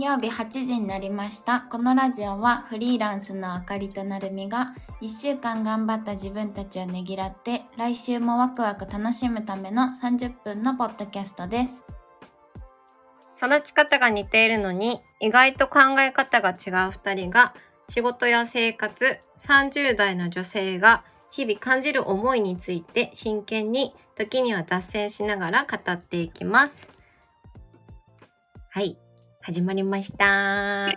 [0.00, 1.60] 金曜日8時になりました。
[1.60, 11.84] このラジオはフリーランスのあかりとなるみが1週間頑張った自分たちをねぎらって来週もワクワク楽しむための30分のポッドキャストです。
[13.36, 17.52] 育ち方が似ているのに意外と考え方が違う2人が
[17.90, 26.88] 仕事や生活30代の女性が日々感じる思いについて真剣に時には脱線しながら語っていきます。
[28.70, 28.96] はい、
[29.42, 30.90] 始まりました。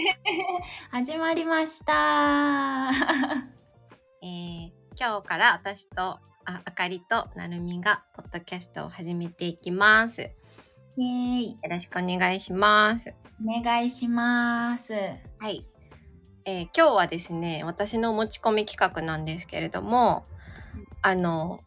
[0.92, 2.90] 始まりました。
[4.22, 10.22] えー今日から私とああかりとなるみがポッドキャストを始めていきます。
[10.22, 10.30] よ
[10.98, 11.60] イエーイ。
[11.70, 13.16] ろしくお願いします。
[13.42, 14.94] お願いします。
[15.40, 15.66] はい。
[16.44, 20.26] えー今日はですね、私の持ち込み企画なんですけれども、
[21.02, 21.62] あの、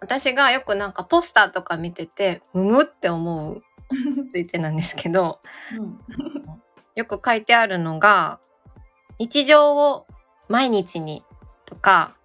[0.00, 3.62] 私がよくなんかポスターとか見てて、むむって思うに
[4.28, 5.40] ついてなんですけど、
[5.76, 6.00] うん、
[6.94, 8.40] よく書いてあるのが、
[9.18, 10.06] 日常を
[10.48, 11.24] 毎日に
[11.64, 12.16] とか、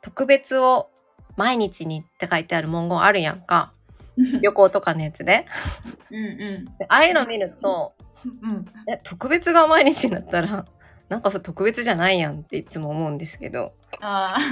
[0.00, 0.90] 特別を
[1.36, 3.72] 毎日にって書いてある文言あるやんか。
[4.42, 5.46] 旅行とかのやつで。
[6.10, 7.94] うんうんでああいうの見ると、
[8.24, 8.66] うん。
[8.88, 10.66] え、特別が毎日になったら、
[11.08, 13.74] なんかそれ特別じゃないやんっていつも思うんですけど。
[14.00, 14.36] あ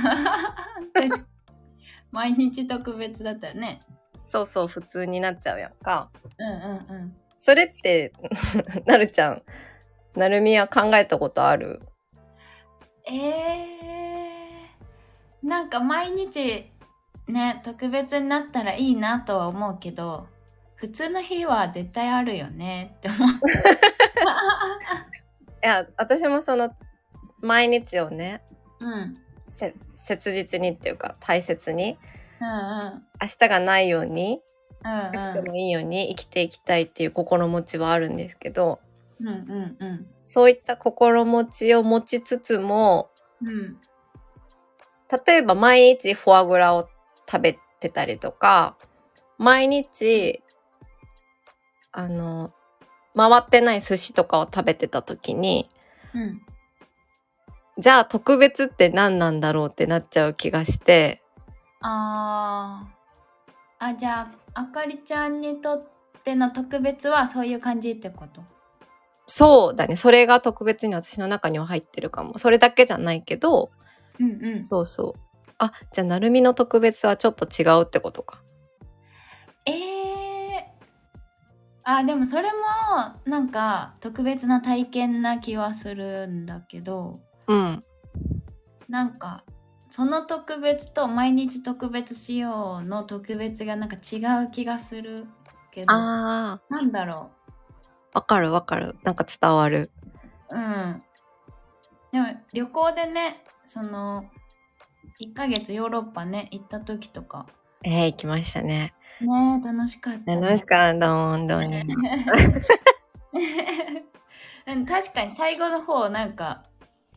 [2.13, 3.81] 毎日特別だったよね。
[4.27, 6.11] そうそう、普通になっちゃうやんか。
[6.39, 7.17] うんうんうん。
[7.39, 8.13] それって、
[8.87, 9.43] なるちゃん、
[10.15, 11.81] なるみは考えたことある？
[13.09, 16.73] えー、なんか毎日
[17.29, 20.27] ね特別になったらいいなとは思うけど
[20.77, 23.31] 普通の日は絶対あるよねって思う。
[25.65, 26.71] いや、私もその、
[27.41, 28.43] 毎日をね、
[28.79, 29.19] うん。
[29.95, 31.99] 切実にっていうか、大切に、
[32.41, 33.03] うん。
[33.21, 34.41] 明日がないように、
[34.85, 35.13] うん。
[35.13, 38.81] なくてもいいように生きていきたいっていう心持ちはあるんですけど、
[39.21, 40.07] うんうんうん。
[40.25, 43.11] そういった心持ちを持ちつつも、
[43.41, 43.79] うん。
[45.27, 46.89] 例えば毎日フォアグラを
[47.31, 48.77] 食べてたりとか、
[49.39, 50.43] 毎日、
[51.93, 52.53] あの、
[53.17, 55.71] 回ってない寿司とかを食べてた時に、
[56.15, 56.43] うん。
[57.79, 61.23] じゃあ特別って何なんだろうってなっちゃう気がして、
[61.89, 65.83] あーあじゃああかりちゃんにとっ
[66.25, 68.43] ての特別はそういう感じってこと？
[69.29, 69.95] そうだね。
[69.97, 72.39] それが特別に私の中には入ってるかも。
[72.39, 73.71] それだけじゃないけど、
[74.19, 75.21] うんうんそうそう。
[75.59, 78.43] あ、じゃあ、なるみの特別はちょっと違うってことか。
[79.65, 79.75] えー、
[81.85, 82.55] あでもそれも
[83.25, 87.85] なんか特別な体験な気はするんだけどうん。
[88.89, 89.45] なんか
[89.91, 95.27] その特別と毎日特別しようの特別がなんか違う気がする
[95.71, 97.31] けどあなんだろ
[98.13, 98.97] あ、わかるわかる。
[99.05, 99.91] なんか伝わる。
[100.51, 101.03] ううん
[102.13, 104.25] でも旅行でねその
[105.21, 107.47] 1ヶ月ヨーロッパね行った時とか
[107.83, 108.95] えー、行きましたね。
[109.21, 111.83] ね楽しかった、ね、楽しかった、本当に。
[114.67, 116.65] う ん確かに最後の方なんか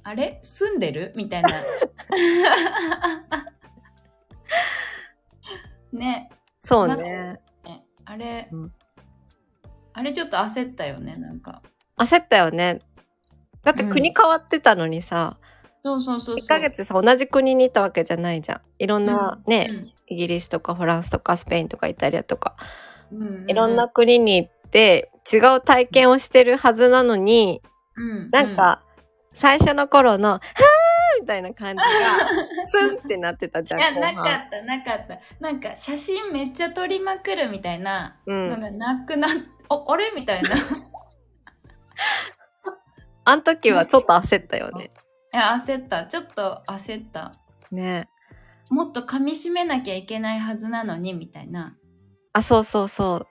[0.04, 0.40] あれ？
[0.44, 1.14] 住んでる？
[1.16, 1.50] みたいな。
[5.92, 6.30] ね。
[6.60, 7.40] そうね。
[7.64, 7.86] ね。
[8.06, 8.72] あれ、うん。
[9.94, 11.62] あれちょっと焦ったよねなんか。
[11.98, 12.82] 焦ったよね。
[13.64, 15.38] だって国変わってたのにさ、
[15.82, 16.46] そうそうそうそう。
[16.46, 18.62] 1ヶ月さ、同じ国にいたわけじゃないじゃん。
[18.80, 19.92] いろんなね、うん。
[20.08, 22.56] イギリスとかフランスとかスペインとかイタリアとか、
[23.12, 23.22] うん。
[23.22, 27.62] うんいろんな国に行って違う体験をしてるはずなのに、
[27.96, 28.30] うん。
[28.32, 28.84] なんか、
[29.40, 31.86] 最初の頃の、はーみたいな感じが、
[32.66, 33.94] スンってなってたじゃん、いや。
[33.94, 38.50] なかったなかったなんか写真めっちゃ撮りまくるみたいなうん。
[38.50, 39.32] のがなくなっ、
[39.70, 40.52] おあれみたいない
[43.24, 44.92] あの時はちょっと焦ったよね。
[45.32, 47.32] や焦ったちょっと焦った
[47.72, 48.10] ね。
[48.70, 51.78] もっと噛み締めなきゃいけないはずなのにみたいな
[52.34, 53.28] あ、そうそうそう。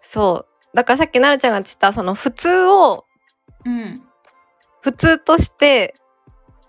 [0.00, 0.74] そう。
[0.74, 3.04] だからさっきなるちゃんが言った、その普通を、
[3.66, 4.07] うん
[4.88, 5.94] 普通として、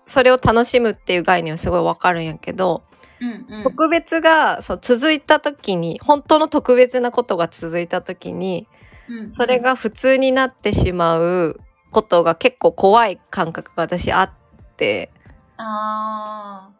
[0.04, 2.82] それを楽しむっていう概念はすごいわかるんやけど、
[3.18, 3.64] うんうん。
[3.64, 8.68] 特別がそう続いた時に、本当の特別なことが続いた時に、
[9.08, 11.58] うんそれが普通になってしまう
[11.90, 14.30] ことが結構怖い感覚が私あっ
[14.76, 15.10] て、
[15.56, 16.70] あ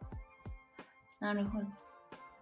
[1.20, 1.24] ー。
[1.24, 1.66] なるほど。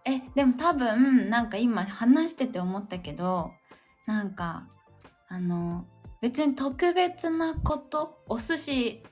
[0.03, 3.51] えでも多分なんか今話してて思ったけど
[4.05, 4.67] なんか
[5.29, 5.85] あの
[6.21, 9.03] 別に特別なことお寿司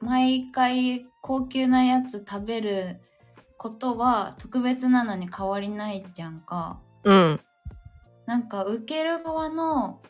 [0.00, 3.00] 毎回高級なやつ食べる
[3.56, 6.80] ことは特別なのに変わりないじゃんか。
[7.04, 7.40] うん。
[8.26, 10.02] なんか受ける側の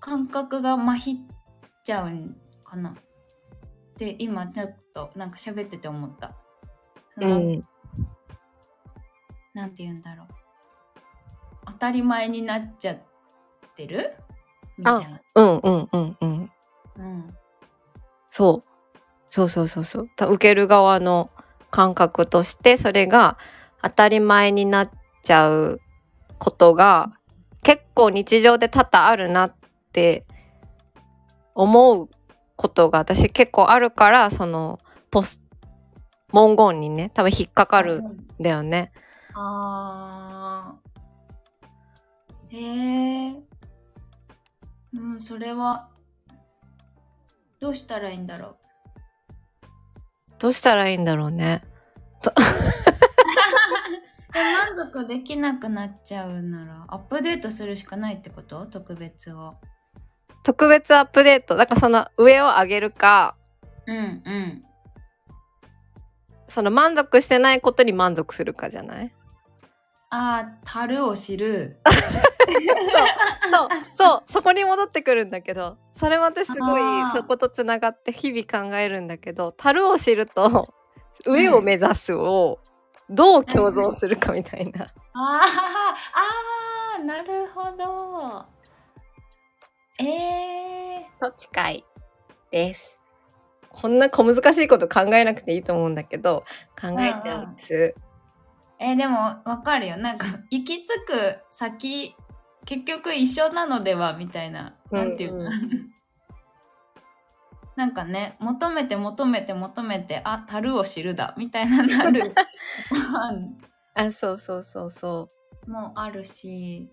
[0.00, 1.16] 感覚がまひっ
[1.84, 2.94] ちゃうんかなっ
[3.96, 6.34] て今ちょっとなんか喋ってて思った
[7.14, 7.64] その、うん。
[9.52, 10.26] なんて言うんだろう
[11.66, 12.98] 当たり前になっちゃっ
[13.76, 14.14] てる？
[14.78, 16.50] みたいなうんうんうんうん。
[16.96, 17.34] うん
[18.30, 18.70] そう。
[19.28, 20.08] そうそうそうそう。
[20.16, 21.30] た受ける側の
[21.70, 23.38] 感覚として、それが
[23.82, 24.90] 当たり前になっ
[25.22, 25.80] ちゃう
[26.38, 27.12] ことが
[27.62, 29.54] 結構日常で多々あるなっ
[29.92, 30.24] て
[31.54, 32.08] 思う
[32.56, 34.78] ことが私結構あるから、その
[35.10, 35.40] ポス、
[36.32, 38.92] 文言にね、多分引っかかるんだよね。
[39.34, 43.36] あーへえ
[44.96, 45.88] うんそれは。
[47.60, 48.56] どうしたらいいんだろう？
[50.38, 51.62] どうしたらいいんだろうね。
[52.22, 52.30] で
[54.34, 58.66] 満足できなくなっちゃうならアップデートするしかないってこと？
[58.66, 59.56] 特別を。
[60.42, 61.56] 特別アップデート？
[61.56, 63.36] だからその上を上げるか、
[63.86, 64.00] うんう
[64.30, 64.64] ん。
[66.48, 69.14] その満足してないことに満足するかじゃない？
[70.14, 71.80] ああ樽を知る
[73.50, 80.72] そう、そう、そこに戻ってくるんだけど、それまですごいそことつながって日々考えるんだけど、樽を知ると、
[81.26, 82.60] 上を目指すを
[83.10, 84.84] どう共存するかみたいな。
[85.14, 85.48] あー
[86.98, 88.44] あーなるほど
[89.98, 91.84] えー、と近い
[92.52, 92.98] です。
[93.70, 96.44] こんな小難しいこと考えなくていいと思うんだけど、
[96.80, 97.94] 考えちゃうんです。
[98.78, 99.96] えーでもわかるよ。
[99.96, 102.16] なんか 行き着く先
[102.64, 104.14] 結局一緒なのでは？
[104.14, 104.76] みたいな。
[104.90, 105.50] なんていうの、うんう
[107.76, 111.34] なんかね求めて求めて求めてあ樽を知るだ。
[111.36, 112.34] みたいななる。
[113.94, 115.30] あ、そうそうそうそ
[115.66, 116.92] もあるし。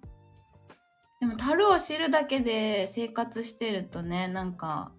[1.20, 4.92] でも樽を知るだけで生活してるとねなんか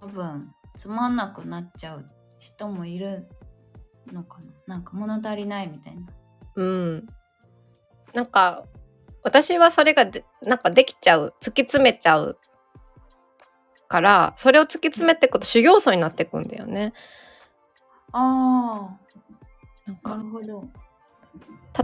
[0.00, 2.08] 多分つまんなくなっちゃう
[2.38, 3.28] 人もいる
[4.12, 4.76] のかな？
[4.76, 6.02] なんか物足りないみたいな
[6.56, 6.62] う。
[6.62, 7.06] うん。
[8.14, 8.64] なんか、
[9.22, 12.38] 私はそれがで、なんかできちゃう、突き詰めちゃう
[13.88, 16.92] から、それを突き詰めていくと修行僧になっていくんだよね。
[18.12, 18.96] あ
[19.84, 20.68] なんかあなるほど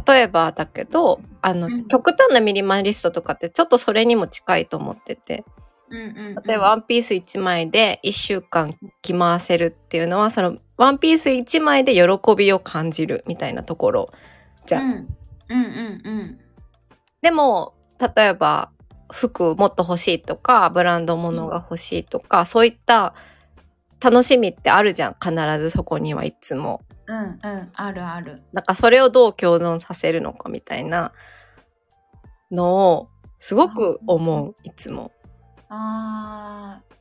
[0.06, 5.44] 例えばだけどあの、うん極端なミニマリストとかってちょっとそれにも近いと思ってて
[5.92, 8.70] 例えばワンピース1枚で1週間
[9.02, 14.10] 着回せるっていうのはそのワンピース1枚で喜びを感じるみたいなところ
[14.66, 14.84] じゃん。
[14.84, 15.06] うん、うん
[15.48, 16.38] うんうん
[17.20, 17.74] でも
[18.16, 18.70] 例えば
[19.12, 23.14] 服もっと欲しいとかブランド物が欲しいとか、そういった
[24.00, 26.80] 楽しみってあるじゃん必ずそこにはいつも。
[27.06, 31.12] うんうんあるあるだからそれをどう共存させるのかみたいな
[32.52, 33.08] のを
[33.40, 35.12] すごく思ういつも。
[35.74, 36.92] あー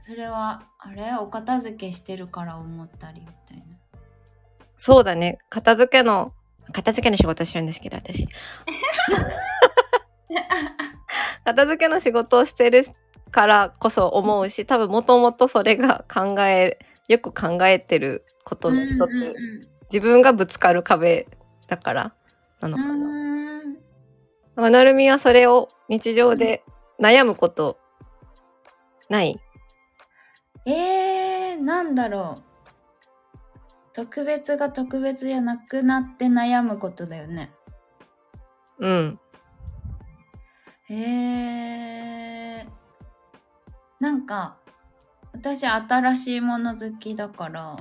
[0.00, 1.14] それはあれ？
[1.20, 3.64] お片付けしてるから思ったりみたいな。
[4.76, 5.38] そうだね。
[5.50, 6.32] 片付けの
[6.72, 8.26] 片付けの仕事してるんですけど私。
[11.44, 12.82] 片付けの仕事をしてる
[13.30, 16.78] からこそ思うし多分もともとそれが考え
[17.08, 19.34] よく考えてることの一つ、うんうん
[19.90, 21.26] 自分がぶつかる壁
[21.66, 22.14] だから
[22.60, 24.70] なのうかな。
[24.70, 26.62] なるみはそれを日常で
[27.00, 27.78] 悩むこと
[29.08, 29.40] ない？
[30.66, 32.42] えー、なんだろう
[33.94, 37.52] 特別が特別じゃなくなって悩むことだよね
[38.78, 39.20] うん。
[40.84, 40.94] へ
[42.60, 42.66] え
[43.98, 44.58] なんか
[45.32, 47.76] 私新しいもの好きだから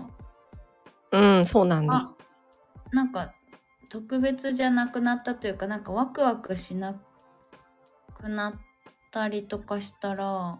[1.11, 2.09] うん、そうなんだあ。
[2.91, 3.33] なんか
[3.89, 6.95] 特別じゃなくなったというかなんかワクワクしな
[8.13, 8.53] くなっ
[9.11, 10.59] たりとかしたら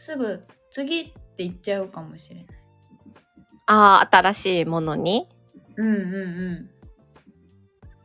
[0.00, 2.46] すぐ次って言っちゃうかもしれない。
[3.66, 5.28] ああ、新しいものに？
[5.76, 6.70] うんうんう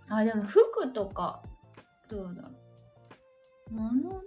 [0.09, 0.13] ん。
[0.13, 1.41] あでも服とか
[2.09, 2.53] どうだろう。
[3.71, 4.21] 物？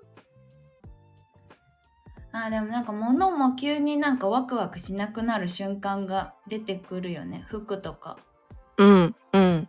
[2.32, 8.18] あでもなんか物も急になんかワクワクしなくなる瞬間が出てくるよね服とか。
[8.78, 9.68] うん、うん。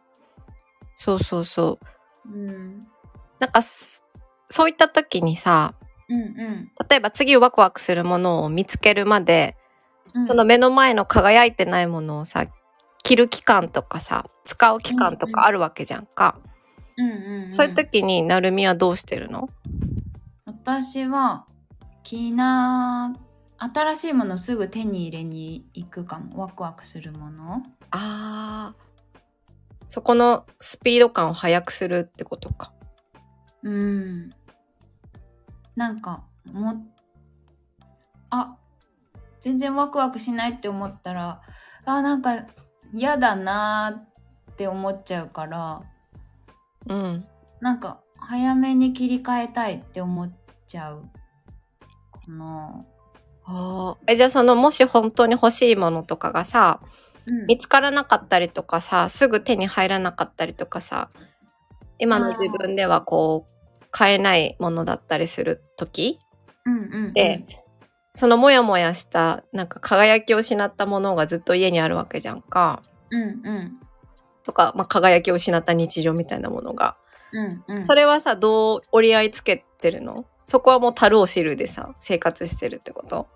[0.95, 1.79] そうそうそ
[2.25, 2.29] う。
[2.33, 2.87] うん。
[3.39, 4.05] なんかす、
[4.49, 5.73] そういった時にさ、
[6.09, 6.71] うんうん。
[6.89, 9.55] 例えば次ワクワクするものを見つけるまで、
[10.13, 10.25] うん。
[10.25, 12.47] その目の前の輝いてないものをさ、
[13.03, 16.39] 着る期間とかさ、使う期間とかあるわけじゃんか。
[16.97, 19.49] うんうんうん、そういう時になるみはどうしてるの？
[20.45, 21.45] 私は
[22.03, 23.15] 着な
[23.57, 26.41] 新しいものすぐ手に入れに行くかも。
[26.41, 27.63] ワクワクするもの。
[27.91, 29.19] あー。
[29.87, 32.73] そこのスピード感を速くするってことか。
[33.63, 34.29] うん
[35.79, 36.73] なんかも
[38.29, 38.57] あ
[39.39, 41.41] 全然ワクワクしないって思ったら
[41.85, 42.45] あなんか
[42.93, 45.81] 嫌だなーって思っちゃうから
[46.87, 47.17] うん。
[47.61, 50.31] なんか早めに切り替えたいって思っ
[50.67, 51.03] ちゃう
[52.11, 52.85] かな。
[53.45, 61.09] あーえ、じゃあその、もし本当に欲しいものとかがさ、うん見つからなかったりとかさ、すぐ手に入らなかったりとかさ、
[61.99, 63.58] 今の自分ではこう、
[63.91, 66.19] 買えないものだったりする時
[67.13, 67.45] で、
[68.13, 72.83] そのモヤモヤした、なんか輝きを失ったものがずっと家にあるわけじゃんか。
[73.09, 73.79] うんうん
[74.43, 76.97] とか、まあ、輝きを失った日常みたいなものが。
[77.31, 80.25] うんうんそれはさ、どう折り合いつけてるの？
[80.45, 83.27] そこはもう樽を知るでさ、生活してるってこと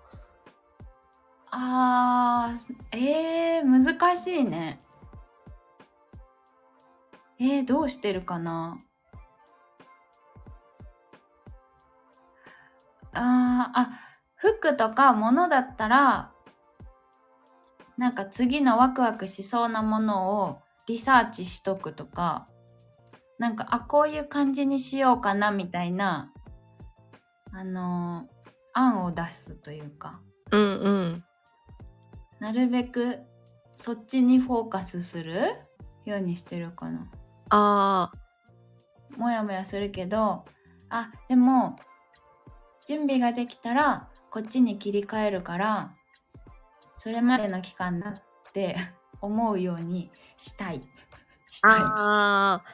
[1.50, 4.80] あーえー、難しいね。
[7.38, 8.80] えー、どうしてるかな？
[13.14, 13.90] あーあ
[14.36, 16.32] 服とか物だったら
[17.96, 22.48] なんか次のワクワクしそうなものをリサーチしとくとか
[23.38, 26.32] なんかあこういう感じにしようかなみたいな
[27.52, 28.34] あのー
[28.76, 31.24] 案を出すというかうんうん。
[32.40, 33.20] なるべく
[33.76, 35.54] そっちにフォーカスする
[36.04, 37.08] ようにしてるかな。
[37.50, 40.44] ああ、もやもやするけど
[40.90, 41.76] あでも
[42.86, 45.94] 準備ができたらこっちに切り替えるから
[46.96, 48.22] それまでの期間だっ
[48.52, 48.76] て
[49.20, 50.82] 思うようにしたい。
[51.50, 51.72] したい。
[51.80, 52.64] ああ。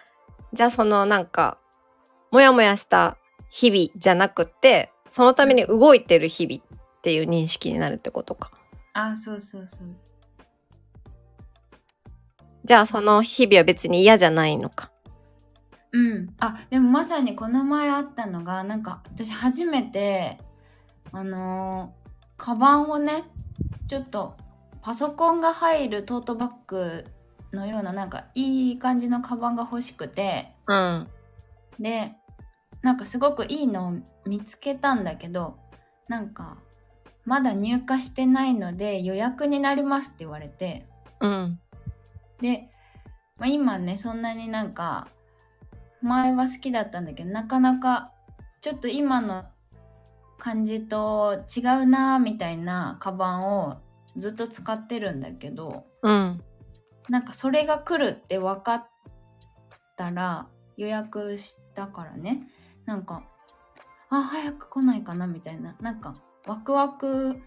[0.53, 1.59] じゃあそのなんか、
[2.31, 3.17] もやもやした
[3.51, 8.51] 日々じゃなくて、そのために動いてる日々っていう認識になるってことか。
[8.93, 9.89] あそうそうそう。
[12.65, 14.91] じゃあその日々は別に嫌じゃないのか。
[15.93, 20.39] うん、あでもまさにこの前あったのがなんか私初めて
[21.13, 22.01] あのー
[22.41, 23.25] カバンをね
[23.87, 24.35] ちょっと
[24.81, 27.05] パソコンが入るトートバッグ
[27.53, 31.07] のようななんかいい感じのカバンが欲しくてうん。
[31.79, 32.15] で
[32.81, 33.93] なんかすごくいいのを
[34.27, 35.59] 見つけたんだけど
[36.09, 36.57] なんか
[37.27, 40.87] まだ入荷してないので予約になりますって言われて
[41.21, 41.61] うん。
[42.41, 42.71] で、
[43.37, 45.09] まあ、今ねそんなになんか
[46.03, 48.13] 前は好きだったんだけどなかなか
[48.61, 49.45] ちょっと今の
[50.39, 53.79] 感じと違うなみたいなカバンを
[54.17, 56.43] ずっと使ってるんだけどうん。
[57.09, 58.89] なんかそれが来るって分かっ
[59.97, 62.47] たら予約したからね。
[62.87, 63.25] なんか
[64.09, 65.77] あ早く来ないかなみたいな。
[65.81, 66.15] なんか
[66.47, 67.41] ワクワク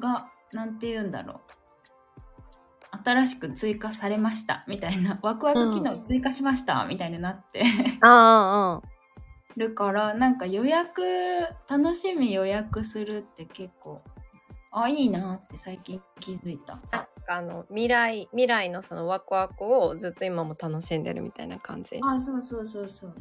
[0.00, 1.53] がなんて言うんだろう
[3.04, 7.62] 新しく追加されましたみたいなワクワク機能追加しました、みたいになって
[8.00, 8.82] ああ、あ
[9.56, 11.02] るからなんか予約
[11.68, 14.00] 楽しみ予約するって結構
[14.76, 16.80] あいいなって最近気づいた。
[16.90, 17.06] あ。
[17.26, 22.00] あの、未来、未来のそのワクワクをずっと今も楽しんでるみたいな感じ。
[22.02, 23.14] あそうそうそうそう。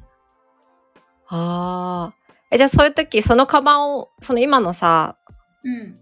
[1.28, 2.14] ああ。
[2.50, 5.18] え、じゃあそういう時、そのカバンを、その今のさ、
[5.64, 6.00] うん。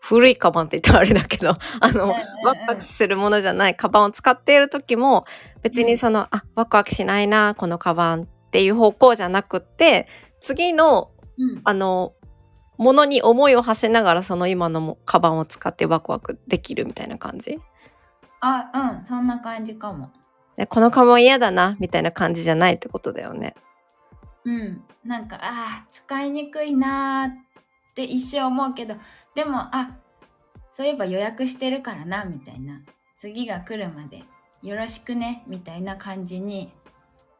[0.00, 5.26] 古いカバンって言ったらあれだけど、 あの、ワクワクするものじゃないカバンを使っている時も、
[5.62, 10.08] 別にその、あ、ワクワクしないな、このカバンっていう方向じゃなくって、
[10.40, 12.14] 次の、うん、あの、
[12.78, 17.60] ものに思いを馳せながら、その今のもカバンを使ってワクワクできるみたいな感じ。
[18.40, 20.10] あうんそんな感じかも。
[20.56, 23.54] でこのカバン嫌だな、みたいな感じじゃないってことだよね。
[24.44, 24.82] うん。
[25.04, 27.49] なんかあー使いにくいなーって
[27.96, 28.94] 一生思うけど
[29.34, 29.96] でもあ
[30.70, 32.80] そういえば予約してるからなみたいな
[33.16, 34.24] 次が来るまで
[34.62, 36.72] よろしくねみたいな感じに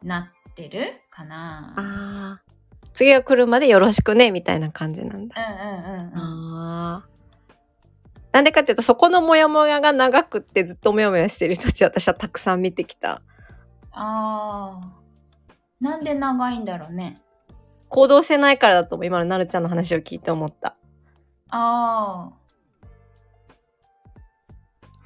[0.03, 1.75] なってるかな。
[1.77, 2.51] ああ。
[2.93, 5.37] 次が来るまでよろしくね、みたいな感じなんだ。
[5.37, 7.07] うんうんうんあ。
[8.33, 13.23] なんでかっていうと、そこのモヤモヤが長くってずっとモヤモヤしてる人たち私はたくさん見てきた。
[13.93, 17.19] あーなんで長いんだろうね。
[17.91, 19.03] 行動してないからだと。
[19.05, 20.77] 今のなるちゃんの話を聞いて思った。
[21.51, 22.31] あ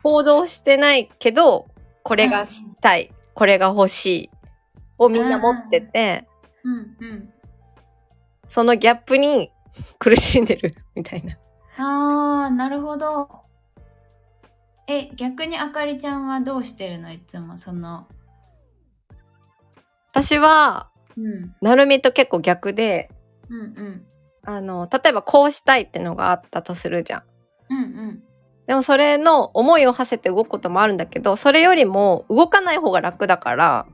[0.02, 1.66] 行動してないけど、
[2.02, 4.30] これがしたい、これが欲しい
[4.98, 7.32] をみんな持ってて、ーうんうん。
[8.46, 9.50] そのギャップに
[9.98, 11.38] 苦しんでるみたいな。
[11.78, 13.30] あーなるほど。
[14.86, 17.10] え逆にあかりちゃんはどうしてるの？
[17.10, 18.06] いつもその。
[20.10, 20.93] 私は、うん
[21.60, 23.10] なるみと結構逆で、
[23.48, 24.06] うんうん
[24.46, 27.22] あの、例えばこうしたいってのがあったとするじゃん。
[27.70, 27.80] うんう
[28.12, 28.22] ん
[28.66, 33.86] でもそれの思いを馳せて動くこともあるんだけど、それよりも動かない方が楽だから、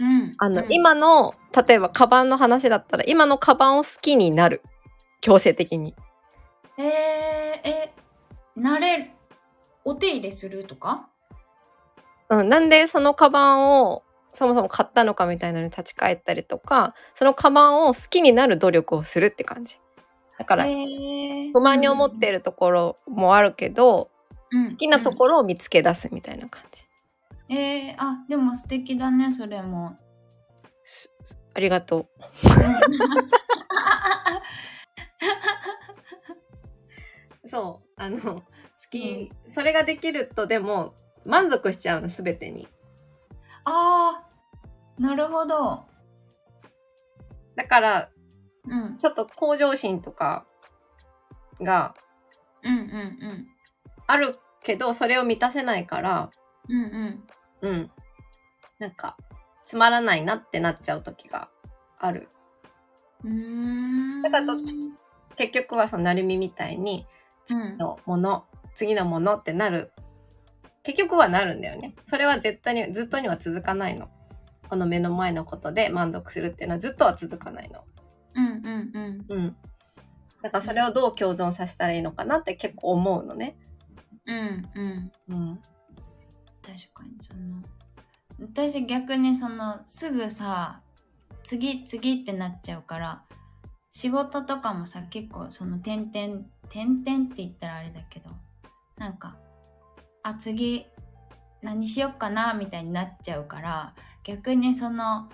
[0.00, 0.34] うん。
[0.38, 1.36] あの、うん、今の、
[1.68, 4.62] 例えばカバンの話だったら、今のカバンを好きになる。
[5.20, 5.94] 強制的に。
[6.78, 6.86] えー、
[7.68, 7.94] え、
[8.56, 9.14] 慣れ、
[9.84, 11.08] お手入れするとか？
[12.28, 14.02] うん、なんでそのカバンを
[14.38, 19.80] そもそも買ったのかみたいなのに立ち返ったりとか、そのカバンを好きになる努力をするって感じ。
[20.38, 24.10] だから、えー不満に思ってるところもあるけど、
[24.52, 26.84] うん好きなところを見つけ出すみたいな感じ。
[27.48, 29.96] えー、あ、でも素敵だね、それも。
[30.84, 31.10] す
[31.54, 32.08] ありがとう。
[37.48, 38.42] そう、あの、好
[38.88, 42.68] き、それができるとでも満足しちゃうの、すべてに。
[43.64, 44.27] あー、
[44.98, 45.86] なるほど。
[47.56, 48.10] だから、
[48.64, 48.98] うん。
[48.98, 50.46] ちょっと向上心とか
[51.60, 51.94] が
[52.62, 52.82] うんうんう
[53.32, 53.46] ん。
[54.06, 56.30] あるけど、それを満たせないから、
[56.68, 57.22] うん
[57.62, 57.68] うん。
[57.68, 57.90] うん。
[58.78, 59.16] なんか、
[59.66, 61.48] つまらないなってなっちゃう時が
[61.98, 62.28] ある。
[63.24, 64.22] うーん。
[64.22, 64.52] だからと
[65.36, 67.06] 結局はそのなるみみたいに、
[67.50, 67.78] うん。
[67.78, 69.92] のもの、次のものってなる。
[70.82, 71.94] 結局はなるんだよね。
[72.04, 74.08] それは絶対に、ずっとには続かないの。
[74.68, 77.84] この目の前のことで満足するっていうのはずっとは続かないの。
[78.34, 78.90] うんうん
[79.28, 79.38] うん。
[79.38, 79.56] うん。
[80.42, 83.56] だからそれをどう共存させたらいいのかなって結構思うのね。
[84.26, 85.12] うんうん。
[85.28, 85.60] うん。
[86.62, 87.62] 確かにその
[88.40, 90.80] 私逆にそのすぐさ
[91.42, 93.22] 次次ってなっちゃうから
[93.90, 98.30] 仕事とかもさ結構その点々点々って言ったらあれだけど
[98.98, 99.36] なんか
[100.22, 100.86] あ次
[101.62, 103.94] 何しよっかなみたいになっちゃうから
[104.28, 105.30] 逆にその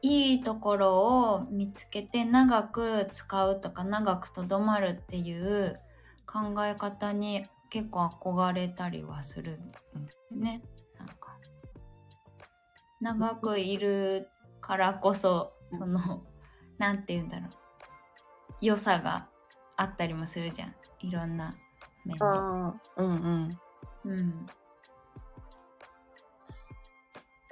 [0.00, 5.80] いいところを見つけて長く使うとか長くとどまるっていう
[6.24, 9.58] 考え方に結構憧れたりはする
[10.32, 10.62] んね。
[10.96, 11.36] なんか
[13.00, 14.28] 長くいる
[14.60, 16.22] からこそその
[16.78, 17.48] なんて言うんだろう。
[18.60, 19.26] 良さが
[19.76, 20.74] あったりもするじゃん。
[21.00, 21.56] いろんな
[22.04, 22.24] 面で。
[22.98, 23.50] うん。
[24.04, 24.46] うん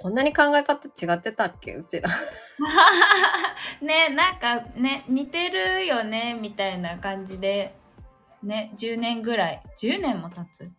[0.05, 1.73] こんなに考え方違ってたっけ？
[1.73, 2.07] うちら。
[3.81, 7.75] ねなんかね似てるよねみたいな感じで。
[8.43, 9.63] ね10年ぐらい。
[9.79, 10.71] 10年も経つ？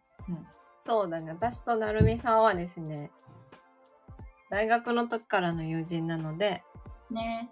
[0.79, 1.33] そうだね。
[1.33, 3.11] 私となるみさんはですね、
[4.49, 6.62] 大学の時からの友人なので、
[7.11, 7.51] ね。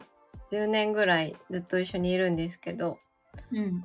[0.53, 3.01] 10年ぐらいずっと一緒にいるんですけど、
[3.51, 3.85] うん。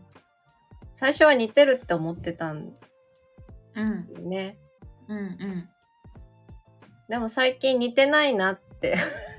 [0.94, 2.72] 最初は似てるって思ってたん
[3.74, 4.08] うん。
[5.08, 5.70] うんうん
[7.10, 8.96] でも最近似てないなって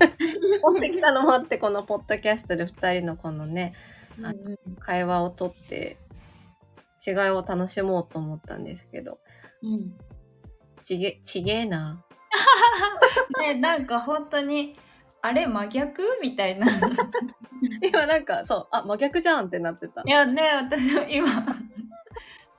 [0.61, 3.73] 思ってきたのもあって、このポッドキャストで2人のこのね、
[4.19, 4.25] うん。
[4.25, 5.97] うん会話をとって、
[7.05, 9.19] 違いを楽しもうと思ったんですけど、
[9.63, 9.97] うん。
[10.81, 12.03] ちげ、ちげえな。
[13.39, 14.77] ねなんか本当に
[15.21, 16.67] あれ真逆みたいな。
[17.81, 20.01] 今なんか、そう、あ、真逆じゃんってなってた。
[20.05, 20.09] い。
[20.09, 21.27] やね私も今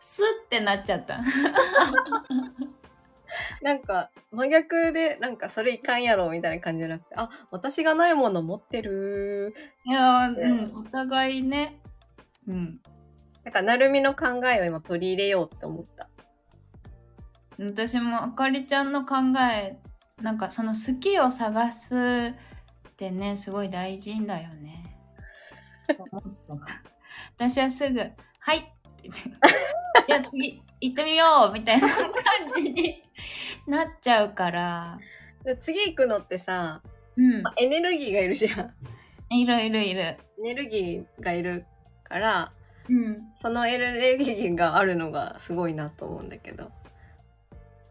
[0.00, 1.20] スッてなっちゃった
[3.62, 9.54] なんか、真逆で、なんか、それいかんやろ、みたいな感じじゃなくて、あ、私がないもの持ってる。
[9.84, 11.80] いやうんお互いね。
[12.46, 12.80] うん。
[13.44, 16.08] なんか、なるみの考えを今取り入れようって思った。
[17.58, 19.78] 私もあかりちゃんの考え
[20.20, 24.96] なんかその好きを探すってねすごい大事だよね。
[25.98, 26.66] 思っちゃった
[27.36, 28.00] 私はすぐ
[28.38, 29.20] 「はい」って言って
[30.06, 32.12] 「じゃあ次行ってみよう」みたいな感
[32.56, 33.02] じに
[33.66, 34.98] なっちゃうから。
[35.44, 36.82] で次行くのってさ、
[37.16, 37.42] うん。
[37.42, 38.74] まあエネルギーがいるじゃん。
[39.30, 40.00] いるいるいる。
[40.00, 41.66] エネルギーがいる
[42.04, 42.52] から、
[42.88, 43.32] うん。
[43.34, 46.70] そのエネルギーがあるのがすごいなと思うんだけど。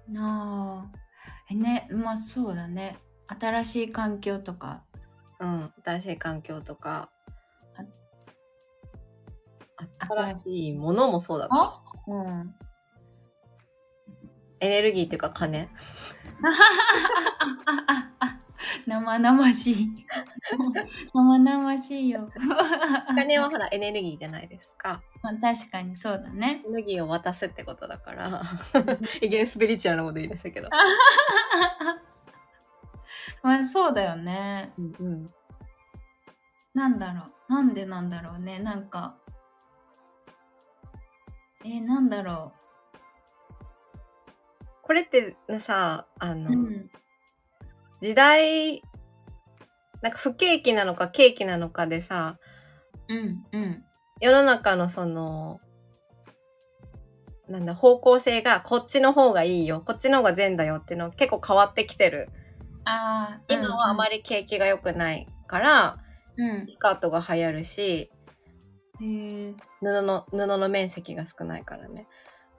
[0.07, 0.97] なあ。
[1.49, 2.97] えねまあそうだね。
[3.27, 4.83] 新しい環境とか。
[5.39, 5.73] うん。
[5.83, 7.09] 新しい環境とか。
[9.77, 10.73] あ、新しい。
[10.73, 11.80] ものもそうだった。
[12.07, 12.55] あうん
[14.61, 15.69] エネルギーっていうか金。
[18.85, 19.89] 生々しい。
[21.13, 22.29] 生々しいよ。
[23.15, 25.01] 金はほらエネルギーじゃないですか。
[25.23, 26.69] まあ確かにそうだねエ。
[26.69, 28.43] ネルギーを渡すってことだから。
[29.21, 30.69] いきなりスピリチュアルなこと言い出したけど。
[33.41, 34.73] まあそうだよね。
[34.77, 35.33] うんうん。
[36.75, 37.53] なんだろう。
[37.53, 38.59] なんでなんだろうね。
[38.59, 39.17] なんか。
[41.63, 42.53] えー、なんだろ
[44.83, 46.35] これってさ、あう。
[46.35, 46.91] の、うん。
[48.01, 48.81] 時代、
[50.01, 52.39] なんか不景気なのか景気なのかでさ、
[53.07, 53.43] うん。
[53.51, 53.83] うん。
[54.19, 55.59] 世の中のその、
[57.47, 62.29] なんだ、方向性がこっちの方がいいよ、こっちの方が善だよっていうの結構変わってきてる
[62.85, 64.17] ああ、今はあまり。
[64.17, 65.97] り景気が良くないから、
[66.37, 66.67] うん。
[66.67, 68.11] スカートが流行るし。
[69.01, 72.07] 布の、布の面積が少ないからね。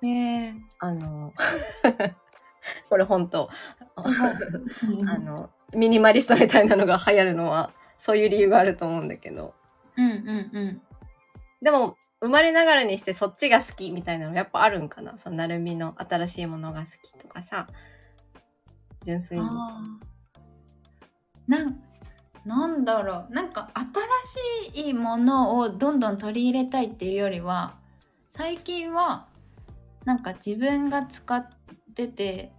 [0.02, 0.08] へ
[0.48, 0.54] え。
[0.78, 1.32] あの、
[2.88, 3.48] これ本当
[3.96, 9.54] あの、ミニマリストみたいなのが流行るのは、そういう理由があると思うんだけど。
[9.96, 10.82] うんうんうん。
[11.62, 17.66] でも、生まれながらにしてそっちが好きみたいなのやっぱあるんかなそのなるみの新しいものが好きとかさ。
[19.04, 19.44] 純粋に。
[21.48, 21.82] なん、
[22.44, 23.32] なんだろう。
[23.32, 27.76] なんか新しいものをどんどん取り入れたいっていうよりは、
[28.26, 29.26] 最近は、
[30.04, 31.46] なんか自分が使っ
[31.94, 32.52] てて、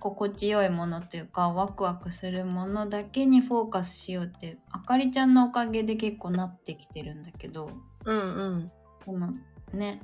[0.00, 7.70] 心地よいものというかワクワクするものだけにフォーカスしようってあかりちゃんのおかげで結構なってきてるんだけど
[8.04, 8.20] うんう
[8.58, 8.72] ん。
[8.98, 9.32] その
[9.72, 10.00] ね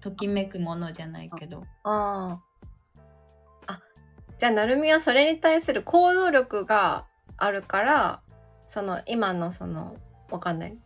[0.00, 2.38] ときめくものじゃないけどあ
[3.66, 3.72] あ。
[3.72, 3.80] あ、
[4.38, 8.22] じゃあ、なるみはそれに対する行動力があるから、
[8.68, 9.96] その、今のその、
[10.30, 10.78] わかんない。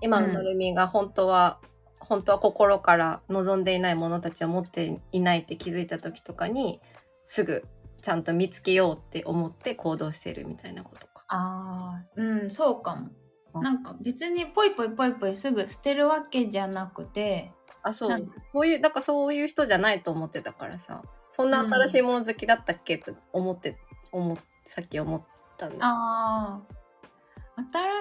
[0.00, 1.60] 今のなるみが本当は、
[1.98, 6.80] 本当は心から望んでいないものたちを持っていないって気づいた時とかに、
[7.26, 7.64] すぐ
[8.02, 11.24] ちゃんと見つけようって思って行動してるみたいなことか。
[11.28, 13.10] あーうんそうかも
[13.52, 18.28] あなんか別にポイポイポイポイすぐ捨てるわけじゃなくてあ、そう。
[18.46, 22.96] そういう、だからそういう人じゃないと思ってたからさ、そんな新しいもの好きだったっけ？
[22.96, 23.78] って思って、
[24.12, 24.36] 思っ
[24.66, 25.22] さっき思っ
[25.60, 25.78] たんだ。
[25.82, 26.80] あー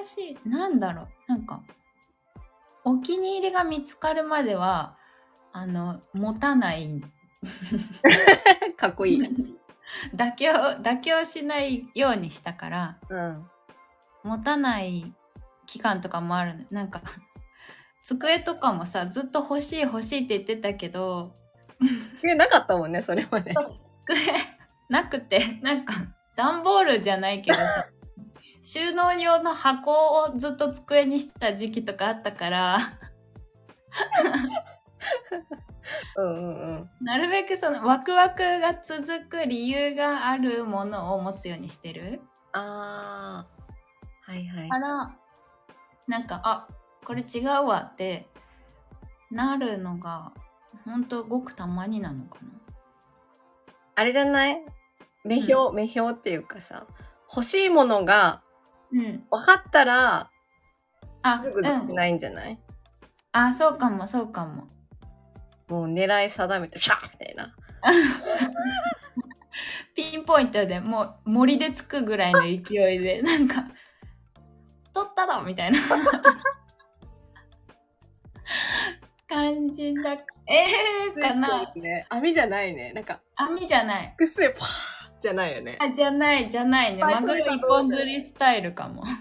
[0.05, 1.61] 新しいなんだろうなんか
[2.85, 4.95] お気に入りが見つかるまでは
[5.51, 7.03] あの持たない
[8.77, 9.29] かっこいいね。
[10.15, 13.49] 妥協妥協しないようにしたからうん。
[14.23, 15.13] 持たない
[15.65, 17.01] 期間とかもあるのなんか
[18.03, 21.35] 机とかもさずっと欲しい欲しいって言ってたけど
[22.23, 23.53] え、なかったもんね、それまで。
[23.87, 24.15] 机
[24.89, 25.93] なくてなんか
[26.39, 27.85] 段ボールじゃないけどさ
[28.63, 32.77] 収納用の箱をずっと机にしてた時期とかあったから
[36.15, 36.89] うんうんうん。
[37.01, 42.21] なるべくそのワクワクが続く理由があるものを持つようにしてる？
[42.53, 44.31] あー。
[44.31, 44.77] はいはいか。
[44.79, 45.15] ら
[46.07, 46.67] なんかあ
[47.05, 48.27] これ違うわって
[49.31, 50.33] なるのが
[50.85, 52.51] ほんとごくたまになのかな
[53.95, 54.63] あれじゃない？
[55.23, 56.87] 目標、目標っていうかさ、
[57.29, 58.41] 欲しいものが
[58.91, 59.23] うん。
[59.29, 60.31] 分かったら、
[61.43, 61.47] し
[61.89, 62.59] うん、ないんじゃない、
[63.31, 64.67] あそうかもそうかも。
[65.67, 67.55] もう狙い定めて、シャーみたいな。
[69.95, 73.65] ピンポイントでもう森でつくぐらいの勢いで なんか
[74.93, 75.79] 取っただみたいな。
[79.27, 80.13] 感じだ。
[80.13, 81.71] えー、かな。
[81.75, 82.07] ね。
[82.09, 82.93] 網じゃないね。
[82.93, 84.15] なんか、網じゃない。
[84.17, 85.77] くっせパーじゃないよね。
[85.79, 89.03] あじゃないじゃないねはいマグロ一本釣りスタイルかも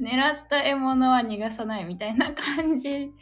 [0.00, 3.12] 狙った獲物は逃がさないみたいな感じ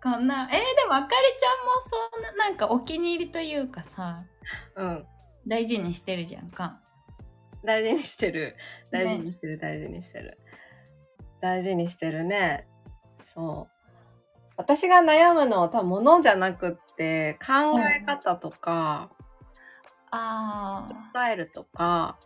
[0.00, 4.24] かなえー、でもあかりちゃんもそんななんかお気に入りというかさ
[4.76, 5.06] うん。
[5.46, 6.80] 大事にしてるじゃんか
[7.64, 8.56] 大事にしてる。
[8.90, 10.38] 大事にしてる、大事にしてる。
[11.40, 12.66] 大事にしてるね。
[13.24, 13.72] そう。
[14.56, 19.10] 私が悩むのは多分物じゃなくって、考え方とか、
[20.10, 22.18] あスタイルとか、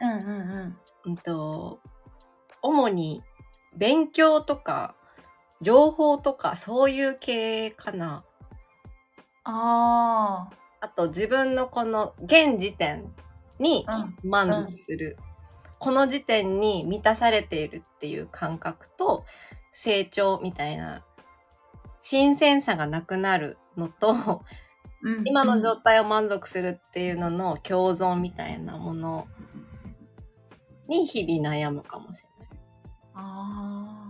[0.00, 0.32] あうんうんう
[0.64, 0.78] ん。
[1.06, 1.80] うんと、
[2.62, 3.22] 主に
[3.76, 4.94] 勉強とか、
[5.60, 8.24] 情報とか、そういう系かな。
[9.44, 13.14] ああと自分のこの現時点
[13.58, 14.30] にあうん。
[14.30, 15.16] 満足する。
[15.78, 19.24] この時点に満たされているっていう感覚と
[19.72, 21.04] 成長みたいな
[22.00, 24.42] 新鮮さがなくなるのと
[25.02, 29.28] うん今の状態態を満足するっていうのの共存みたいなもの
[30.88, 32.60] に日々悩むかもしれない。
[33.14, 34.04] あ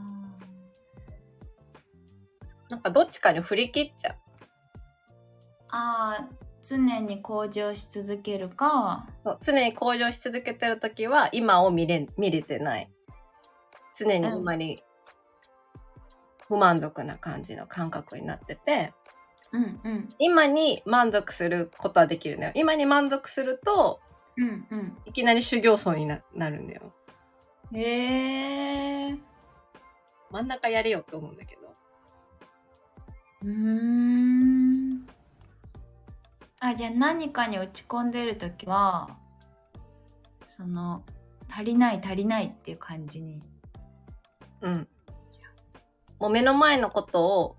[2.70, 4.12] なんかどっちかに振り切っちゃう。
[4.12, 4.16] ー
[5.70, 12.90] あー常に向上し続けるかそう常に向上し続けてるときは今を見れ見れてない。
[13.96, 14.82] 常に今に
[16.46, 18.92] 不満足な感じの感覚になってて、
[19.52, 22.52] うんうん今に満足することはできるんだよ。
[22.54, 24.00] 今に満足すると、
[24.36, 26.92] うんうんいきなり修行僧にななるんだよ。
[27.72, 29.18] へえー、
[30.30, 31.74] 真ん中やれよって思うんだけど。
[33.42, 35.06] うーん
[36.60, 39.16] あじゃあ何かに落ち込んでる時は
[40.44, 41.04] その
[41.48, 43.42] 足りない足りないっていう感じに
[44.60, 44.88] うん。
[46.18, 47.56] もう目の前のことを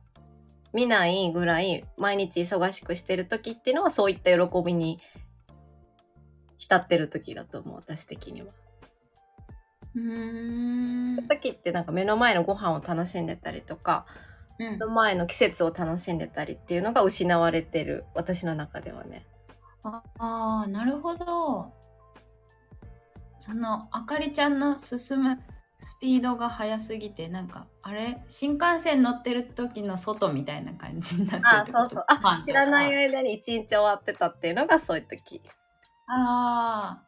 [0.74, 5.00] 見ないぐらい毎日忙しくしてる時っていうのはそういった喜びに
[6.58, 8.48] 浸ってる時だと思う、私的には。
[9.96, 11.28] うーん。
[11.28, 14.06] 時ってなんか目の前のご飯を楽しんでたりとか、
[14.60, 19.26] うん目の前の季節を楽しんでたりっていうのが失われてる、私の中ではね。
[19.84, 21.72] ああーなるほど
[23.38, 25.40] そのあかりちゃんの進む
[25.80, 28.22] スピードが速すぎてなんかあれ？
[28.28, 32.06] 新幹線乗ってる時の外みたいな感じになってるあ、そうそう。
[32.08, 35.42] あ、知らない間に一日終わってたっていうのがそういう時。
[36.08, 37.04] ああ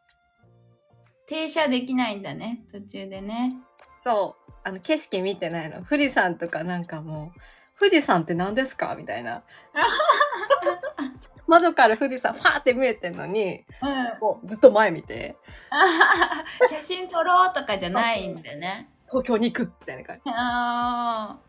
[1.28, 3.58] 停車できないんだね途中でね
[4.04, 4.52] そう。
[4.64, 5.84] あの、景色見てないの。
[5.84, 7.40] 富士山とかなんかもう、
[7.80, 8.96] 富士山って何ですか？
[8.96, 9.44] みたいな。
[11.52, 15.36] 窓から富士山ファーって見えてんのに、うんずっと前見て、
[16.70, 20.32] 写真撮ろうとかじゃないんだね 東京に行くみたいな感じ。
[20.32, 21.40] ああ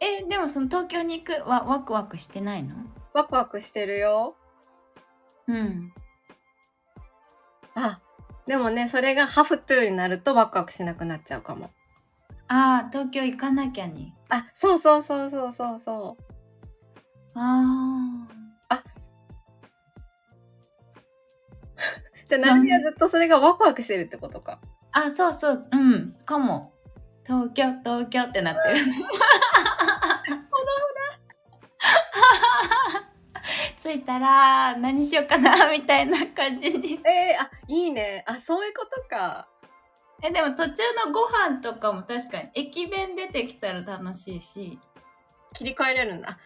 [0.00, 2.74] えでもその東京に行くはワクワクしてないの？
[3.14, 4.34] ワクワクしてるよ。
[5.46, 5.92] うん
[7.76, 8.00] あ、
[8.46, 11.70] でもね、それがハフトゥーになるとワクワクしなくなっちゃうかも。
[12.48, 17.38] ああ東京行かなきゃにあ、そうそうそうそうそうそう。
[17.38, 18.45] ああ
[22.28, 24.60] じゃあ、なるみはずっとそれがワクワクしてるってことか。
[24.92, 26.72] あ、そうそう、うん、かも。
[27.24, 28.78] 東京、東京ってなってる。
[33.82, 37.00] 着いたら何しようかなみたいな感じに。
[37.06, 38.24] ええあ、いいね。
[38.26, 39.48] あ、そういうことか。
[40.22, 44.80] え、でも途中のご飯とかも確かに駅弁出てきたら楽しいし。
[45.52, 46.38] 切り替えれるんだ。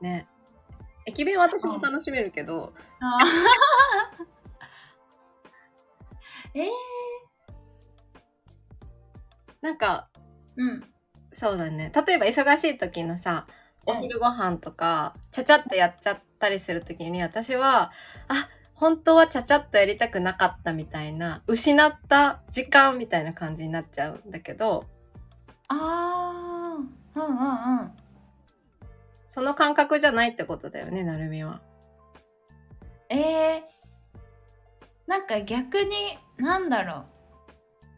[0.00, 0.28] ね。
[1.04, 2.72] 駅弁は私も楽しめるけど、
[6.54, 6.68] あえー、
[9.60, 10.08] なんか、
[10.56, 10.84] うん。
[11.32, 11.92] そうだね。
[12.06, 13.46] 例えば忙しい時のさ、
[13.86, 17.92] お昼ご飯とか、ちゃちゃっとやっちゃったりする時に私は、
[18.28, 24.84] あ、本当はちゃちゃっとやりたくなかったみたいな、失った時間みたいな感じになっちゃうんだけど、
[25.68, 27.92] あー、うんうんうん。
[29.26, 31.60] その感覚じゃないってことだよね、なるみは。
[33.10, 33.60] えー、
[35.06, 37.06] なんか逆に、なんだろう。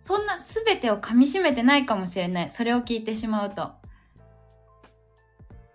[0.01, 2.51] そんな全てを噛み締めてないかもしれない。
[2.51, 3.73] それを聞いてしまうと。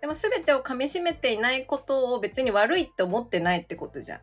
[0.00, 4.20] でも全てを噛み締めていないことを別に悪いって思ってないってことじゃん。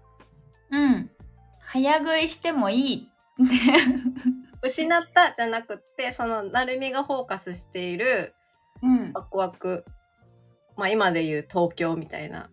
[0.72, 1.12] うん。
[1.60, 3.12] 早食いしてもいい
[3.44, 3.56] って。
[4.62, 8.34] 失ったじゃなくって、そのなるみがフォーカスしている
[8.82, 9.12] うん。
[9.14, 9.86] ワクワク。
[10.76, 12.50] まあ今で言う東京みたいな。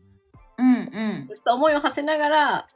[0.58, 1.26] うんうん。
[1.28, 2.68] ずっと思いを馳せながら、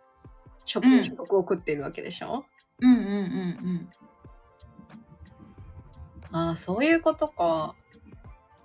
[0.64, 2.44] 食、うん食を食っているわけでしょ？
[2.80, 3.90] うんうんうん
[6.32, 7.76] ああ、そういうことか。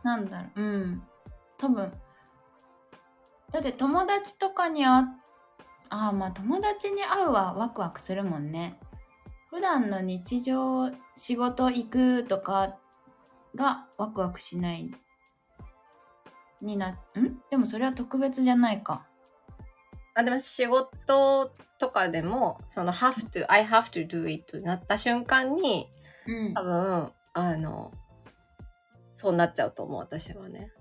[0.01, 0.61] なんだろう。
[0.61, 1.03] うん。
[1.57, 1.93] 多分。
[3.51, 5.03] だって友達とかに会
[5.91, 8.79] ああまあ友達に会うはワクワクするもんね。
[9.49, 12.77] 普段の日常仕事行くとか
[13.55, 14.91] がワクワクしない
[16.61, 16.97] にな、ん？
[17.49, 19.07] でもそれは特別じゃないか。
[20.19, 25.89] あ、でも仕事とかでも、その have to, I have to do it になった瞬間に、
[26.27, 26.63] うん多。
[26.63, 27.91] 分、あの、
[29.15, 30.71] そうなっちゃうと思う、私はね。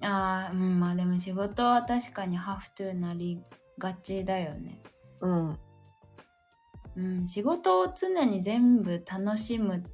[0.00, 3.42] ああ、うん、まあでも仕事は確かにハーフトゥーなり
[3.78, 4.80] がちだよね。
[5.20, 5.58] うん。
[6.96, 9.84] うん、仕事を常に全部楽しむ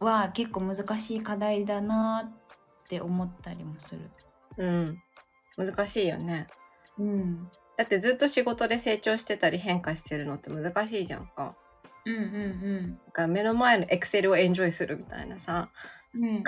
[0.00, 4.10] は結構難しい課題だなって思ったりもする。
[4.58, 5.02] うん。
[5.56, 6.46] 難しいよね。
[6.98, 7.50] うん。
[7.76, 11.56] だってずっと仕事で成長してたり変化してるのって難しいじゃんか。
[12.06, 15.70] うんうんだから目の前のエクセルをエンジョイするみたいなさ。
[16.14, 16.22] うん。
[16.26, 16.42] うん。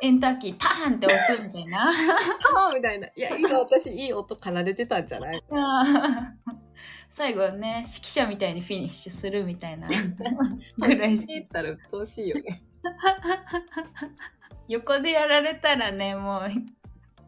[0.00, 1.88] エンターキーターンって押すみたいな。
[1.88, 1.90] あ
[2.70, 3.08] あみたいな。
[3.08, 5.42] いや、今私いい音奏でてたんじゃない
[7.08, 9.88] 最後ね、指揮者みたいにフィニッシュするみたいな
[10.78, 12.62] ぐらいしたら鬱陶しいよね。
[14.68, 16.48] 横でやられたらね、もう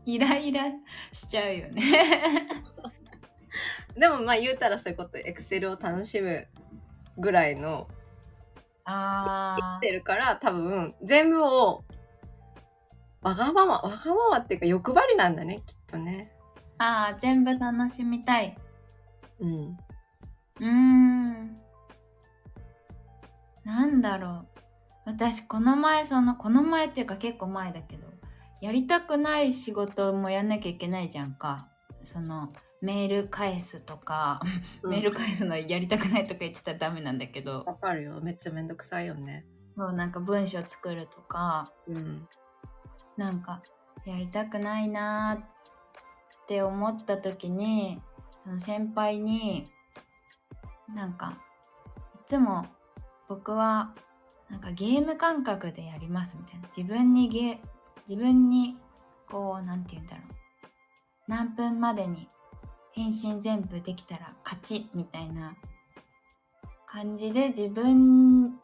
[0.07, 0.63] イライラ
[1.13, 1.83] しちゃうよね。
[3.97, 6.47] でもまあ言うたらそういうこと、エクセルを楽しむ
[7.19, 7.89] ぐらいの
[8.85, 11.85] あってるから多分全部を
[13.23, 16.33] わがまま、わがままっていうか欲張りなんだね、きっとね。
[16.79, 18.57] あー、全部楽しみたい。
[19.41, 19.51] うん。
[19.71, 21.59] うーん。
[23.65, 24.47] なんだろう。
[25.07, 28.06] 私、この前、その、この前っていうか結構前だけど、
[28.67, 31.69] やりたくない仕事もやんなきゃいけないじゃんか。
[32.03, 32.53] その、
[32.83, 34.41] メール返すとか、
[34.83, 38.21] メール返すのやりたくないとか言ってたらダメなんだけど、わかるよ。
[38.21, 39.47] めっちゃめんどくさいよね。
[39.71, 42.29] そう、なんか文章作るとか、うん。
[43.17, 43.63] なんか、
[44.05, 48.03] やりたくないなーって思った時に
[48.43, 49.69] その先輩に
[50.93, 51.39] なんか
[52.15, 52.67] いつも
[53.29, 53.95] 僕は
[54.51, 57.61] なんかゲーム感覚でやりますみたいな自分にゲ
[58.09, 58.77] 自分に
[59.29, 60.27] こうなんて言うんだろう。
[61.29, 62.29] 何分までに
[62.93, 65.57] 返信全部できたら勝ちみたいな
[66.87, 68.59] 感じで自分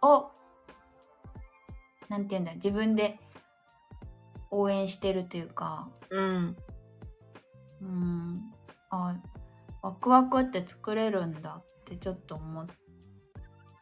[0.00, 0.30] を
[2.08, 2.56] なんて言うんだろう。
[2.56, 3.18] 自分で
[4.50, 5.88] 応援してるというか。
[6.10, 6.56] うん。
[7.82, 8.40] うん。
[8.90, 9.16] あ
[9.82, 12.74] ワクワクって作れるんだってちょっと思って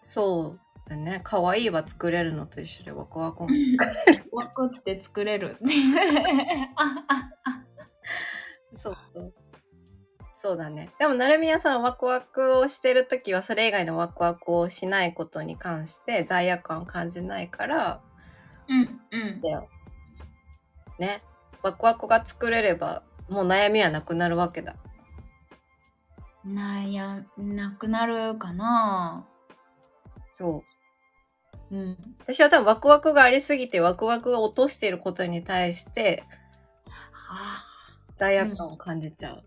[0.02, 0.61] そう。
[0.61, 1.20] だね。
[1.25, 3.49] 可愛いは作れるのと一緒でワクワクも。
[4.33, 5.57] ワクって作れる
[6.77, 7.62] あああ
[8.77, 9.46] そうそうそう。
[10.38, 10.90] そうだね。
[10.99, 18.01] でも、なるみやさんワクワクをしてるときは、それ以外のワクワクをしないことに関して罪悪感を感じないから、
[18.68, 19.68] うんうんだよ。
[20.99, 21.22] ね。
[21.62, 24.77] ワクワクが作れれば、もう悩みはなくなるわけだ。
[26.46, 29.27] 悩なくなるかな
[30.38, 30.62] そ
[31.70, 31.75] う。
[31.75, 36.25] うん私は多分ワクワクがありすぎて、ワクワクを落としていることに対して、
[37.31, 37.64] あ
[38.16, 39.42] 罪悪感を感じちゃう。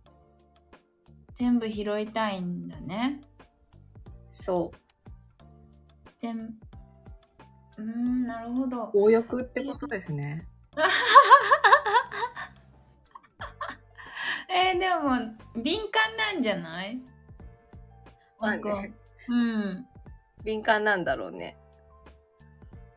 [1.35, 3.21] 全部拾いたいんだね
[4.31, 4.77] そう。
[6.17, 6.55] 全
[7.77, 10.47] うーんなるほど強欲ってことですね。
[14.51, 16.99] えー、でも敏感なんじゃない？
[18.39, 18.93] まあね、
[19.27, 19.87] うん
[20.43, 21.57] 敏感なんだろうね。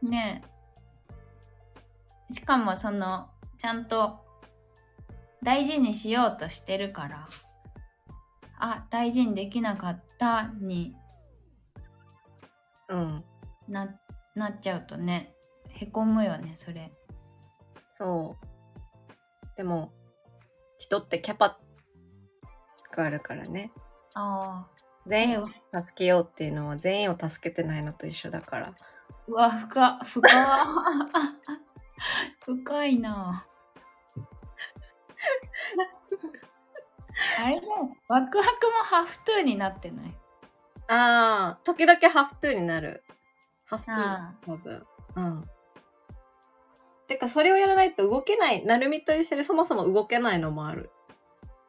[0.03, 0.43] ね
[2.31, 4.21] えしかもそのちゃんと
[5.43, 7.29] 大事にしようとしてるから
[8.59, 10.97] あ大事にできなかったに
[12.89, 13.25] うん。
[13.69, 13.95] な
[14.35, 15.35] なっちゃうとね
[15.71, 16.93] へこむよねそれ
[17.93, 18.47] そう。
[19.55, 19.93] でも、
[20.79, 21.59] 人ってキャパ
[22.97, 23.71] があるからね。
[24.15, 24.72] ああ
[25.07, 25.59] 全員を助
[25.97, 28.75] けようっていうのは全員を助けてないのと一緒だから。
[29.29, 30.29] うわ深深
[32.45, 33.47] 深いな
[37.39, 37.67] あれね
[38.09, 40.15] ワクワクも have to になってない？
[40.89, 43.05] ああ、時々 have to になる。
[43.67, 44.87] have to あー、多分。
[45.17, 45.49] うん。
[47.07, 48.65] てか、それをやらないと動けない。
[48.67, 50.91] なるみと一緒でそもそも動けないのもある。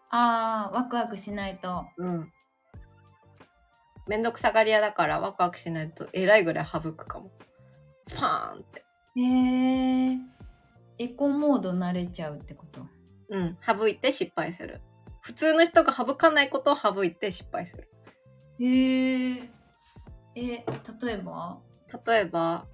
[0.09, 2.33] あーワクワクしないとうん。
[4.07, 7.31] めんどくさがり屋だからワクワクしないとえらいぐらい省くかも。
[8.05, 8.83] スパーンって。
[9.15, 10.17] へえ
[10.99, 12.81] エコモード慣れちゃうってこと？
[13.29, 13.57] うん。
[13.65, 14.81] 省いて失敗する。
[15.21, 17.89] 普通の人が省かないことを省いて失敗する。
[18.59, 19.49] へえ
[20.35, 20.65] え
[21.05, 21.59] 例えば？
[22.05, 22.65] 例えば、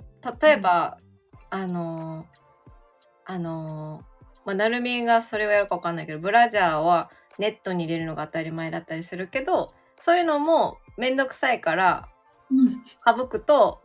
[0.42, 0.98] 例えば、
[1.50, 2.26] あのー
[3.26, 12.10] あのーまあ、なるみがそれをやるかわかんないけど、ブラジャーはネットに入れるのが当たり前だったりするけど、そういうのもめんどくさいから、
[12.52, 13.82] うん省くと、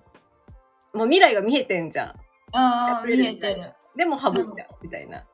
[0.93, 2.09] もう未来が見えてんじゃん。
[2.53, 5.25] ああ見えてるでも省っちゃう、みたいな。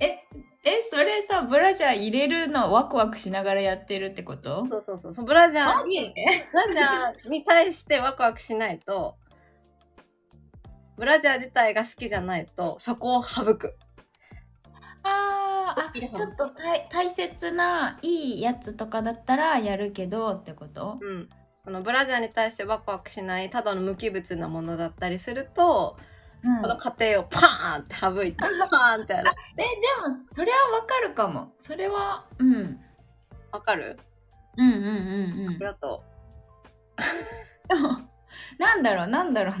[0.00, 0.18] え
[0.64, 4.66] えそれさブラジャー入れるのワクワクしながらやってるってこと？
[4.66, 5.14] そうそうそう。
[5.14, 6.12] そのブラジャーに、
[6.50, 9.16] ブラジャーに対してワクワクしないと、
[10.96, 13.76] ブラジャー自体が好きじゃないと、そこを省く。
[15.02, 20.98] あーあちょっと大大切ないいやつとかだったらやるけどってこと？
[21.00, 21.28] うん。
[21.64, 25.96] そのブラジャーに対してワクワクしない、ただの無機物なものだったりすると、
[26.42, 26.60] うん。
[26.62, 28.36] この過程をパーンって省いて、
[28.70, 29.30] パーンってやる。
[29.56, 29.66] えで
[30.08, 31.52] もそれはわかるかも。
[31.58, 32.80] それはうん。
[33.50, 33.98] わかる？
[34.56, 35.48] うんうんうんうん。
[35.48, 36.04] ありがと
[37.68, 37.98] でも
[38.58, 39.54] なんだろうなんだろう。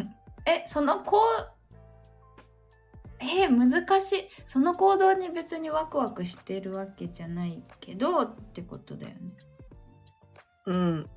[0.46, 1.53] えそのこう
[3.20, 9.18] え難しいその行動に別にワクワクしてるわけじゃないけどってことだよね
[10.66, 10.72] う。
[10.72, 11.10] うん。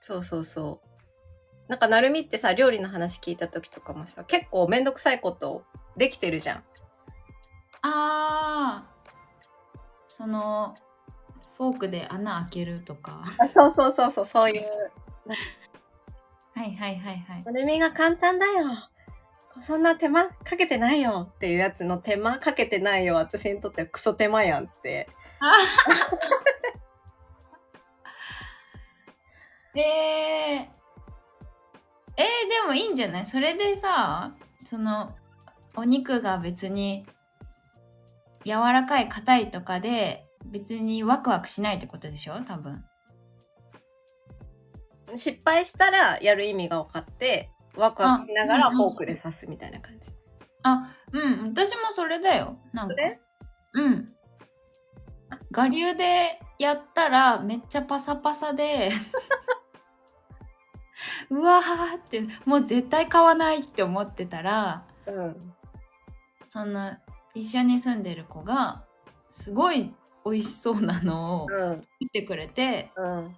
[0.00, 0.90] そうそうそう。
[1.68, 5.64] なんか、なるみってさ、料理の話聞いた時とかもさ、結構めんどくさいこと
[5.96, 6.64] できてるじゃん。
[7.82, 9.10] あー
[10.06, 10.74] その
[11.56, 14.62] フォークで穴開けるとかあそうそうそうそう、そういう。
[16.54, 18.89] はいはいはいはいなるみが簡単だよ。
[19.62, 23.14] そんな手間かけてないよっていうやつの手間かけてないよ。
[23.16, 25.08] 私にとってはクソ手間やんって。
[29.74, 33.24] えー、えー、でもいいんじゃない？
[33.24, 34.34] それでさ
[34.64, 35.14] その
[35.76, 37.06] お肉が別に
[38.44, 42.40] 柔らかい硬いとかで別にワクワクしないってことでしょ？
[42.42, 42.84] 多分
[45.16, 50.10] 失敗したらやる意味が分かって、ワクワクしながらフォークで刺すみたいな感じ。
[50.62, 52.58] あ、うん、私もそれだよ。
[52.72, 52.94] なんか。
[52.94, 53.20] それ？
[53.74, 54.12] うん。
[55.56, 58.90] 我流でやったらめっちゃパサパサで
[61.30, 65.54] うわーってもう絶対買わないって思ってたらうん。
[66.46, 66.96] その
[67.34, 68.84] 一緒に住んでる子が
[69.30, 69.94] すごい
[70.24, 71.82] 美味しそうなのをうん。
[71.82, 73.36] 作ってくれてうん。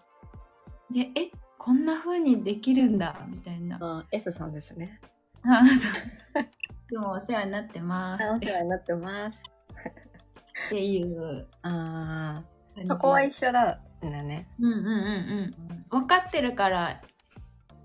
[0.91, 1.31] でえ？
[1.65, 5.01] こんな風にできるんだみたいなあ、S さんですね。
[5.45, 5.89] あそ
[6.41, 6.47] う い
[6.89, 9.41] つもお世話になってますおっ世話になってます。
[10.71, 12.43] ていうあ
[12.77, 14.49] あ、そこは一緒だね。
[14.59, 17.01] うんうんうんうん分かってるから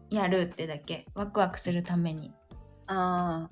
[0.09, 2.34] やるってだけワクワクするために
[2.88, 3.49] ああ。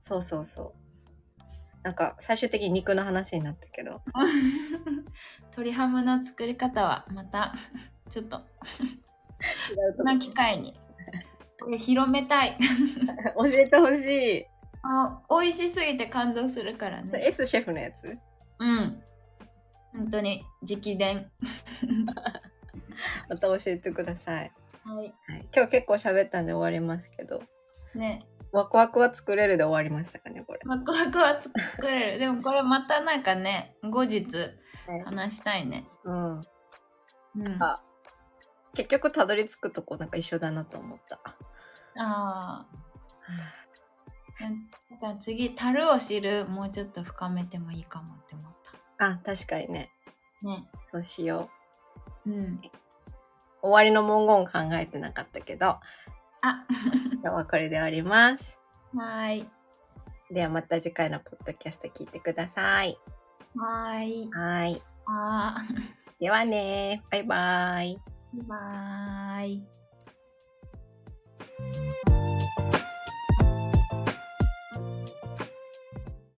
[0.00, 1.82] そうそうそう。
[1.84, 4.02] なんか最終的に肉の話になったけど。
[5.56, 7.54] 鶏ハムの作り方はまた
[8.08, 8.40] ちょっと。
[10.00, 10.74] 違の機会に。
[11.60, 12.56] これ広めたい。
[13.36, 14.46] 教えてほしい。
[14.82, 17.26] あ美味しすぎて感動するからね。
[17.26, 18.16] S シェフのやつ？
[18.58, 19.02] うん。
[19.92, 21.30] 本当に直伝。
[23.28, 24.52] また教えてください。
[24.84, 25.14] はい。
[25.26, 27.42] はい、今日結構喋ったんで終わりますけど、
[27.94, 28.26] ね。
[28.52, 30.60] ワクワクは作れるで終わりましたかね、これ。
[30.64, 31.52] ワクワクは作
[31.88, 32.18] れる。
[32.20, 34.36] でもこれまたなんかね後日
[34.86, 35.00] はい。
[35.04, 35.88] 話したいね。
[36.04, 36.40] うん。
[37.34, 37.62] うん。
[37.62, 37.82] あ
[38.76, 41.18] 結局たどり着くとこなんか一緒だなと思った。
[41.98, 42.76] あー
[45.00, 48.52] じゃあ次樽を知るもうちょっと深めてもいいかもって思っ
[48.98, 49.90] あ、確かにね。
[50.42, 51.50] たねそうしよ
[52.26, 52.30] う。
[52.30, 52.60] うん
[53.62, 56.66] 終わりの文言考えてなかったけど、あ
[57.14, 58.58] 今日はこれで終わります。
[58.94, 59.48] はーい
[60.30, 62.98] ではまた次回のポッドキャスト聞いてください。
[63.56, 64.82] はーいはい。
[65.06, 65.56] あ
[66.20, 68.15] ではねバイバイ。
[68.34, 69.66] バイバーイ。